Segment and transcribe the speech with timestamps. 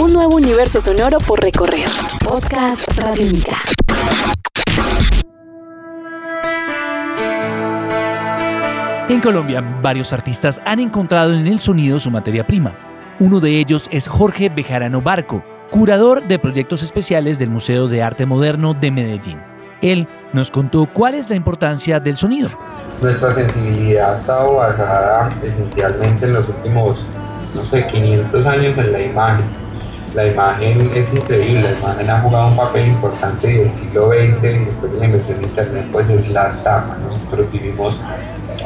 [0.00, 1.86] Un nuevo universo sonoro por recorrer.
[2.24, 3.58] Podcast Radiónica.
[9.10, 12.74] En Colombia, varios artistas han encontrado en el sonido su materia prima.
[13.18, 18.24] Uno de ellos es Jorge Bejarano Barco, curador de proyectos especiales del Museo de Arte
[18.24, 19.38] Moderno de Medellín.
[19.82, 22.48] Él nos contó cuál es la importancia del sonido.
[23.02, 27.06] Nuestra sensibilidad ha estado basada esencialmente en los últimos,
[27.54, 29.59] no sé, 500 años en la imagen.
[30.14, 34.44] La imagen es increíble, la imagen ha jugado un papel importante desde el siglo XX
[34.44, 36.96] y después de la invención de Internet, pues es la tapa.
[37.08, 38.00] Nosotros vivimos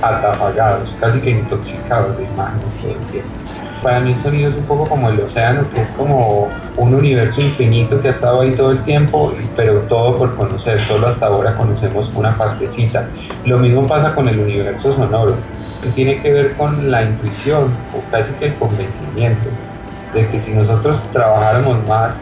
[0.00, 3.30] atafagados, casi que intoxicados de imágenes todo el tiempo.
[3.82, 7.40] Para mí el sonido es un poco como el océano, que es como un universo
[7.40, 11.56] infinito que ha estado ahí todo el tiempo, pero todo por conocer, solo hasta ahora
[11.56, 13.08] conocemos una partecita.
[13.44, 15.34] Lo mismo pasa con el universo sonoro,
[15.96, 19.48] tiene que ver con la intuición o casi que el convencimiento
[20.14, 22.20] de que si nosotros trabajáramos más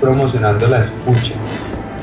[0.00, 1.34] promocionando la escucha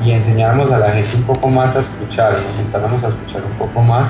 [0.02, 3.58] y enseñáramos a la gente un poco más a escuchar, nos sentáramos a escuchar un
[3.58, 4.08] poco más,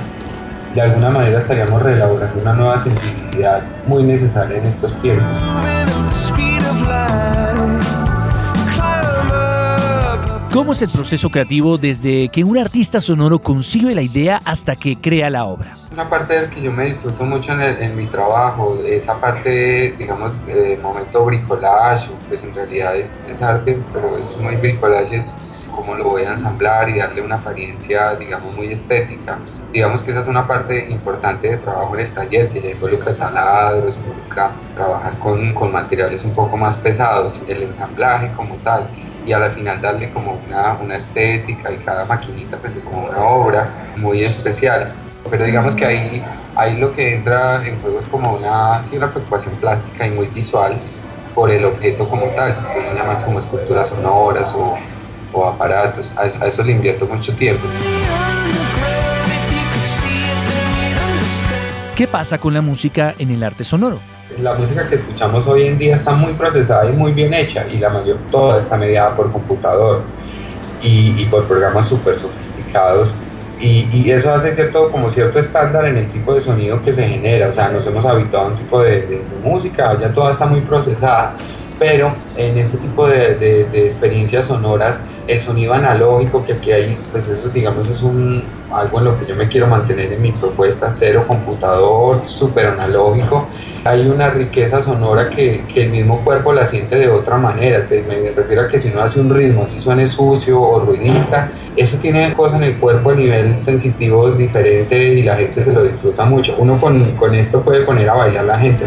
[0.74, 5.26] de alguna manera estaríamos reelaborando una nueva sensibilidad muy necesaria en estos tiempos.
[10.56, 14.98] ¿Cómo es el proceso creativo desde que un artista sonoro concibe la idea hasta que
[14.98, 15.76] crea la obra?
[15.92, 20.32] Una parte del que yo me disfruto mucho en, mi trabajo, esa parte, digamos,
[20.80, 25.34] momento bricolage, pues en realidad es, es arte, pero es muy bricolage, es
[25.70, 29.38] cómo lo voy a ensamblar y darle una apariencia, digamos, muy estética.
[29.74, 33.14] Digamos que esa es una parte importante de trabajo en el taller, que ya involucra
[33.14, 38.88] taladros, involucra trabajar con, con materiales un poco más pesados, el ensamblaje como tal,
[39.26, 43.04] y a la final darle como una, una estética y cada maquinita pues es como
[43.04, 44.92] una obra muy especial.
[45.28, 46.24] Pero digamos que ahí,
[46.54, 50.28] ahí lo que entra en juego es como una, sí, una preocupación plástica y muy
[50.28, 50.76] visual
[51.34, 54.78] por el objeto como tal, que uno llama como esculturas sonoras o
[55.36, 56.12] o aparatos.
[56.16, 57.66] A eso, le invierto mucho tiempo.
[61.96, 63.98] ¿Qué pasa con la música en el arte sonoro?
[64.42, 67.78] La música que escuchamos hoy en día está muy procesada y muy bien hecha y
[67.78, 70.02] la mayor toda está mediada por computador
[70.82, 73.14] y, por programas súper sofisticados
[73.58, 77.48] y, eso hace cierto como cierto estándar en el tipo de sonido que se genera,
[77.48, 80.60] o sea, nos hemos habituado a un tipo de, de música, ya toda está muy
[80.60, 81.34] procesada
[81.78, 87.48] pero en este tipo de, experiencias sonoras, el sonido analógico que aquí hay, pues eso
[87.50, 91.24] digamos es un, algo en lo que yo me quiero mantener en mi propuesta, cero
[91.26, 93.46] computador, súper analógico.
[93.84, 98.62] Hay una riqueza sonora que, el mismo cuerpo la siente de otra manera, me refiero
[98.62, 102.60] a que si no hace un ritmo, así suene sucio o ruidista, eso tiene cosas
[102.60, 106.56] en el cuerpo a nivel sensitivo diferente y la gente se lo disfruta mucho.
[106.58, 108.86] Uno con, con esto puede poner a bailar a la gente.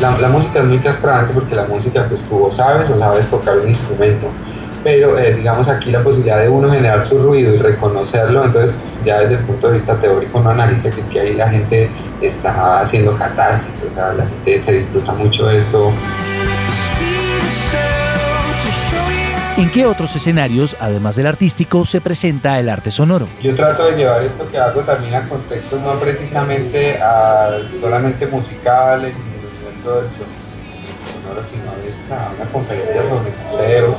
[0.00, 3.68] la, música es muy castrante porque la música, pues tú sabes o sabes tocar un
[3.68, 4.28] instrumento,
[4.82, 9.20] pero eh, digamos aquí la posibilidad de uno generar su ruido y reconocerlo, entonces ya
[9.20, 11.90] desde el punto de vista teórico uno analiza que es que ahí la gente
[12.20, 15.92] está haciendo catarsis, o sea, la gente se disfruta mucho de esto.
[19.56, 23.26] ¿En qué otros escenarios, además del artístico, se presenta el arte sonoro?
[23.42, 29.14] Yo trato de llevar esto que hago también a contextos no precisamente a solamente musicales
[29.16, 30.08] del sonoro,
[31.42, 33.98] sino a una conferencia sobre museos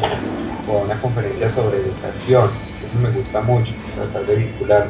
[0.69, 2.50] o una conferencia sobre educación.
[2.84, 4.88] Eso me gusta mucho, tratar de vincular.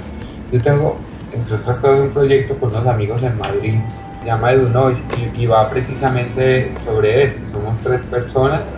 [0.52, 0.98] Yo tengo,
[1.32, 3.80] entre otras cosas, un proyecto con unos amigos en Madrid,
[4.20, 7.46] se llama EduNoise, y, y va precisamente sobre esto.
[7.46, 8.70] Somos tres personas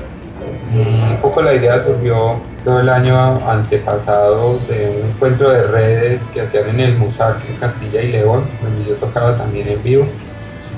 [0.74, 3.16] un poco la idea surgió todo el año
[3.48, 8.46] antepasado de un encuentro de redes que hacían en el Musac en Castilla y León,
[8.62, 10.08] donde yo tocaba también en vivo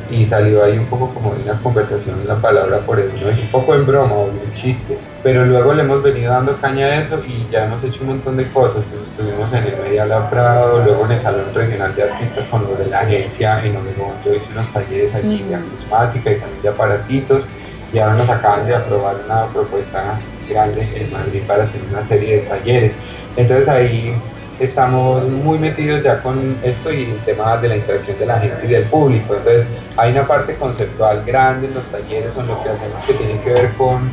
[0.09, 3.29] y salió ahí un poco como de una conversación, una palabra por él, ¿no?
[3.29, 6.99] un poco en broma o un chiste, pero luego le hemos venido dando caña a
[6.99, 10.29] eso y ya hemos hecho un montón de cosas, pues estuvimos en el Media Lab
[10.29, 14.13] Prado, luego en el Salón Regional de Artistas con los de la agencia, en Obregón
[14.23, 17.45] yo hice unos talleres allí de acusmática y también de aparatitos.
[17.91, 22.38] Y ahora nos acaban de aprobar una propuesta grande en Madrid para hacer una serie
[22.38, 22.95] de talleres,
[23.35, 24.15] entonces ahí
[24.59, 28.65] estamos muy metidos ya con esto y el tema de la interacción de la gente
[28.65, 29.35] y del público.
[29.35, 29.65] Entonces,
[29.97, 33.39] hay una parte conceptual grande en los talleres o en lo que hacemos que tiene
[33.41, 34.11] que ver con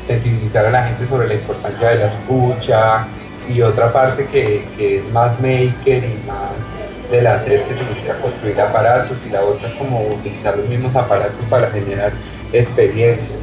[0.00, 3.06] sensibilizar a la gente sobre la importancia de la escucha
[3.48, 6.68] y otra parte que, que es más maker y más
[7.10, 11.42] del hacer que significa construir aparatos y la otra es como utilizar los mismos aparatos
[11.50, 12.12] para generar
[12.52, 13.40] experiencias.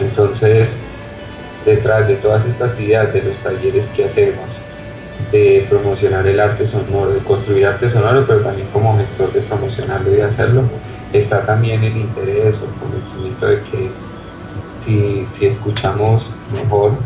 [0.00, 0.76] Entonces,
[1.64, 4.48] detrás de todas estas ideas de los talleres que hacemos,
[5.30, 10.10] de promocionar el arte sonoro, de construir arte sonoro, pero también como gestor de promocionarlo
[10.12, 10.62] y de hacerlo,
[11.12, 13.90] está también el interés o el convencimiento de que
[14.72, 16.98] si, si escuchamos mejor,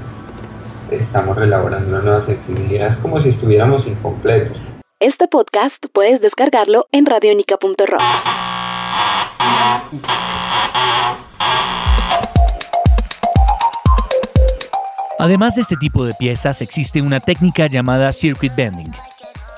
[0.91, 2.89] estamos relaborando una nueva sensibilidad.
[2.89, 4.61] Es como si estuviéramos incompletos.
[5.01, 8.25] Este podcast puedes descargarlo en radionica.rocks.
[15.19, 18.93] Además de este tipo de piezas, existe una técnica llamada circuit bending.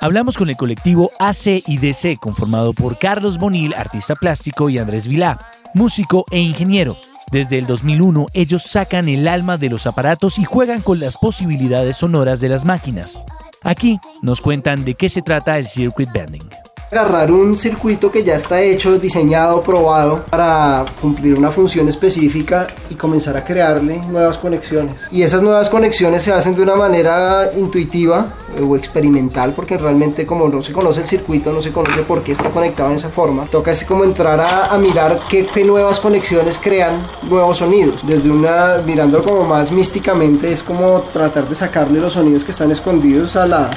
[0.01, 5.07] Hablamos con el colectivo AC y DC, conformado por Carlos Bonil, artista plástico, y Andrés
[5.07, 5.39] Vilá,
[5.75, 6.97] músico e ingeniero.
[7.31, 11.99] Desde el 2001, ellos sacan el alma de los aparatos y juegan con las posibilidades
[11.99, 13.19] sonoras de las máquinas.
[13.63, 16.49] Aquí nos cuentan de qué se trata el circuit bending
[16.91, 22.95] agarrar un circuito que ya está hecho, diseñado, probado para cumplir una función específica y
[22.95, 24.95] comenzar a crearle nuevas conexiones.
[25.13, 30.49] Y esas nuevas conexiones se hacen de una manera intuitiva o experimental porque realmente como
[30.49, 33.45] no se conoce el circuito, no se conoce por qué está conectado en esa forma,
[33.47, 36.95] toca así como entrar a, mirar qué, nuevas conexiones crean
[37.29, 38.05] nuevos sonidos.
[38.07, 42.73] Desde una, mirándolo como más místicamente, es como tratar de sacarle los sonidos que están
[42.73, 43.71] escondidos a la,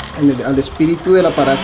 [0.47, 1.61] al espíritu del aparato.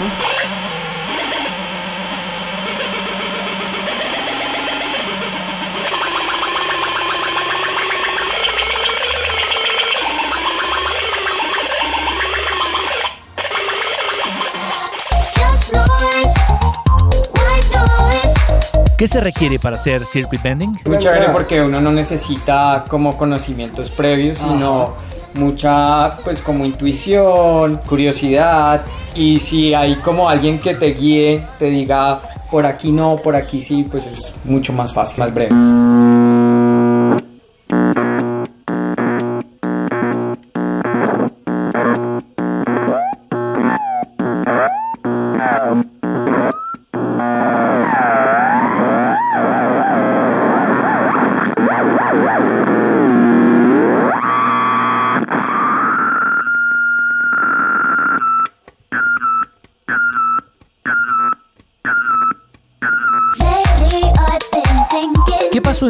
[18.99, 20.77] ¿Qué se requiere para hacer circuit bending?
[20.85, 24.93] Muy chévere porque uno no necesita como conocimientos previos, sino
[25.35, 28.81] mucha pues como intuición, curiosidad
[29.15, 33.61] y si hay como alguien que te guíe, te diga por aquí no, por aquí
[33.61, 35.55] sí, pues es mucho más fácil, más breve.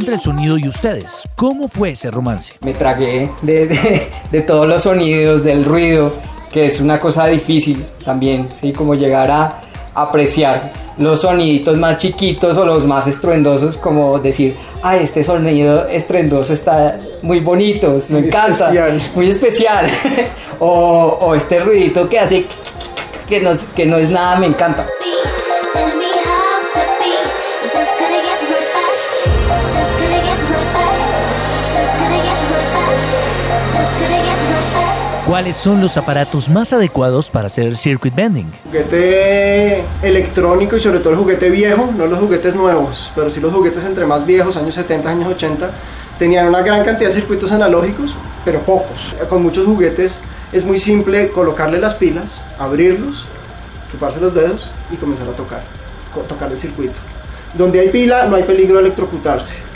[0.10, 1.24] Entre el sonido y ustedes?
[1.36, 2.54] ¿Cómo fue ese romance?
[2.62, 6.12] Me tragué de, todos los sonidos, del ruido,
[6.52, 8.74] que es una cosa difícil también, ¿sí?
[8.74, 9.50] Como llegar a
[9.94, 16.54] apreciar los soniditos más chiquitos o los más estruendosos, como decir, ay, este sonido estruendoso
[16.54, 18.72] está muy bonito, me encanta,
[19.14, 19.90] muy especial,
[20.60, 22.46] o, o, este ruidito que hace
[23.28, 24.88] que no, que no es nada, me encanta.
[35.30, 38.52] ¿Cuáles son los aparatos más adecuados para hacer circuit bending?
[38.66, 43.54] Juguete electrónico y sobre todo el juguete viejo, no los juguetes nuevos, pero sí los
[43.54, 45.70] juguetes entre más viejos, años 70, años 80,
[46.18, 49.14] tenían una gran cantidad de circuitos analógicos, pero pocos.
[49.30, 50.22] Con muchos juguetes
[50.52, 53.28] es muy simple colocarle las pilas, abrirlos,
[53.92, 55.62] chuparse los dedos y comenzar a tocar,
[56.28, 56.98] tocar el circuito.
[57.54, 59.69] Donde hay pila no hay peligro de electrocutarse.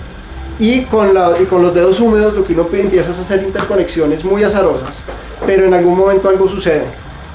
[0.60, 3.44] Y con, la, y con los dedos húmedos lo que uno empieza es a hacer
[3.44, 5.04] interconexiones muy azarosas
[5.46, 6.86] pero en algún momento algo sucede.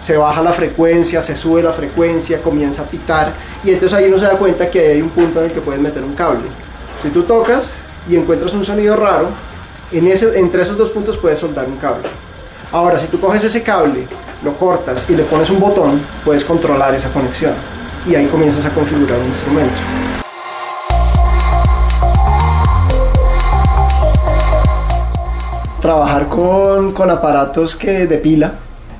[0.02, 3.32] Se baja la frecuencia, se sube la frecuencia, comienza a pitar
[3.64, 5.80] y entonces ahí uno se da cuenta que hay un punto en el que puedes
[5.80, 6.46] meter un cable.
[7.02, 7.72] Si tú tocas
[8.08, 9.28] y encuentras un sonido raro,
[9.90, 12.08] en ese, entre esos dos puntos puedes soltar un cable.
[12.70, 14.06] Ahora, si tú coges ese cable,
[14.44, 17.52] lo cortas y le pones un botón, puedes controlar esa conexión
[18.06, 20.07] y ahí comienzas a configurar un instrumento.
[25.88, 28.52] Trabajar con, con aparatos que de pila,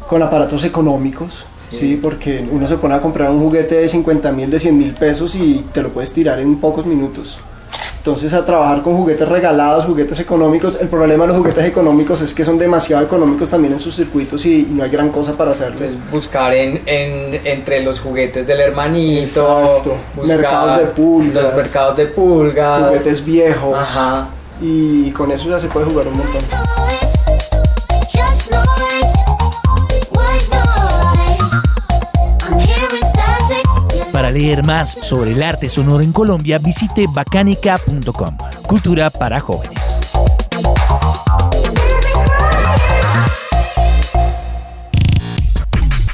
[0.09, 1.99] con aparatos económicos, sí.
[2.01, 5.35] porque uno se pone a comprar un juguete de 50 mil, de 100 mil pesos
[5.35, 7.37] y te lo puedes tirar en pocos minutos.
[7.99, 12.33] Entonces a trabajar con juguetes regalados, juguetes económicos, el problema de los juguetes económicos es
[12.33, 15.99] que son demasiado económicos también en sus circuitos y, no hay gran cosa para hacerles.
[16.11, 19.83] buscar en, en, entre los juguetes del hermanito,
[20.25, 23.79] mercados de pulgas, los mercados de pulgas, juguetes viejos.
[23.79, 24.29] Ajá
[24.61, 26.43] y con eso ya se puede jugar un montón.
[34.13, 38.37] Para leer más sobre el arte sonoro en Colombia, visite bacanica.com.
[38.67, 39.79] Cultura para jóvenes.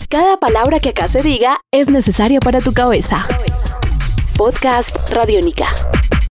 [0.09, 3.27] Cada palabra que acá se diga es necesaria para tu cabeza.
[4.37, 5.67] Podcast Radiónica.